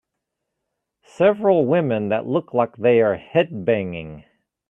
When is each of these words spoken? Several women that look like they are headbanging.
Several 1.13 1.63
women 1.67 2.09
that 2.09 2.25
look 2.25 2.55
like 2.55 2.75
they 2.75 3.01
are 3.01 3.19
headbanging. 3.19 4.25